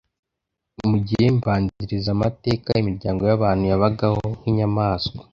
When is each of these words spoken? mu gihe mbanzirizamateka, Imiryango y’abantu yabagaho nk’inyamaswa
mu 0.89 0.97
gihe 1.07 1.25
mbanzirizamateka, 1.37 2.69
Imiryango 2.81 3.21
y’abantu 3.29 3.63
yabagaho 3.71 4.21
nk’inyamaswa 4.37 5.19